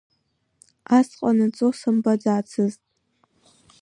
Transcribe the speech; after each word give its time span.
Ас 0.97 1.09
ҟанаҵо 1.19 1.67
сымбаӡацызт. 1.79 2.81